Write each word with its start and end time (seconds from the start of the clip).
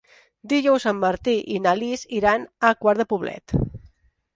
Dijous 0.53 0.87
en 0.93 1.01
Martí 1.03 1.35
i 1.57 1.61
na 1.67 1.75
Lis 1.83 2.09
iran 2.23 2.51
a 2.71 2.77
Quart 2.83 3.05
de 3.05 3.11
Poblet. 3.17 3.61